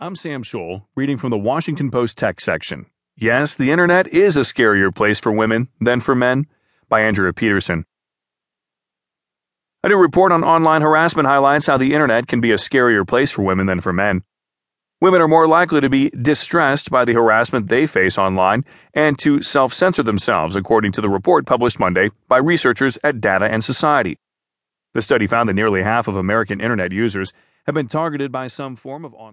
[0.00, 2.86] I'm Sam Scholl, reading from the Washington Post tech section.
[3.16, 6.46] Yes, the internet is a scarier place for women than for men,
[6.88, 7.84] by Andrea Peterson.
[9.82, 13.32] A new report on online harassment highlights how the internet can be a scarier place
[13.32, 14.22] for women than for men.
[15.00, 19.42] Women are more likely to be distressed by the harassment they face online and to
[19.42, 24.16] self censor themselves, according to the report published Monday by researchers at Data and Society.
[24.94, 27.32] The study found that nearly half of American internet users
[27.68, 29.26] have been targeted by some form of online